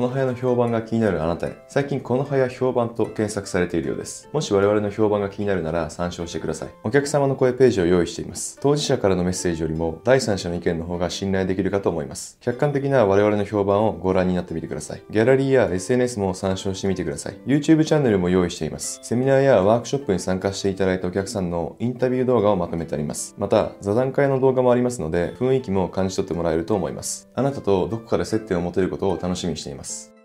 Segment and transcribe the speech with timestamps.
[0.00, 4.30] この葉屋の評判が気になるあなたへ、最近この葉屋評判と検索されているようです。
[4.32, 6.70] もし我々の評判が気になるなら参照してください。
[6.84, 8.58] お客様の声ページを用意しています。
[8.62, 12.38] 当事者からのメッセージよりも第三者の意見の方が信頼できるかと思います。
[12.40, 15.02] 客観的な我々の評判をご覧になってみてください。
[15.10, 17.34] ギャラリーや SNS も参照してみてください。
[17.46, 19.00] YouTube チャンネルも用意しています。
[19.02, 23.34] セミナーやワークショップに参加していただいたお客さんのインタビュー動画をまとめてあります。
[23.36, 27.28] また、座談会の動画もありますので、雰囲気も感じ取ってもらえると思います。
[27.34, 29.89] あなたとどこかで接点を持てることを楽しみにしています。
[29.90, 30.19] ます。